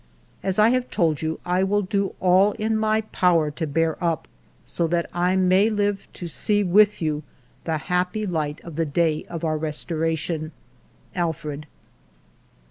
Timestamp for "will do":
1.63-2.15